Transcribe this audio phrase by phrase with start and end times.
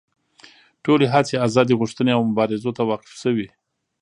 [0.83, 3.47] ټولې هڅې ازادي غوښتنې او مبارزو ته وقف شوې.